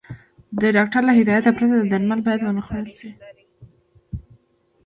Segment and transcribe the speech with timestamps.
[0.61, 3.09] د ډاکټر له هدايت پرته درمل بايد ونخوړل شي.